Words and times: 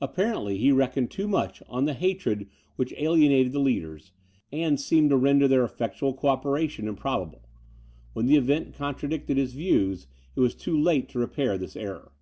Apparently 0.00 0.56
he 0.56 0.72
reckoned 0.72 1.10
too 1.10 1.28
much 1.28 1.62
on 1.68 1.84
the 1.84 1.92
hatred 1.92 2.48
which 2.76 2.94
alienated 2.96 3.52
the 3.52 3.58
leaders, 3.58 4.10
and 4.50 4.80
seemed 4.80 5.10
to 5.10 5.16
render 5.18 5.46
their 5.46 5.62
effectual 5.62 6.14
co 6.14 6.28
operation 6.28 6.88
improbable; 6.88 7.42
when 8.14 8.24
the 8.24 8.36
event 8.36 8.72
contradicted 8.72 9.36
his 9.36 9.52
views, 9.52 10.06
it 10.36 10.40
was 10.40 10.54
too 10.54 10.80
late 10.80 11.06
to 11.10 11.18
repair 11.18 11.58
his 11.58 11.76
error. 11.76 12.12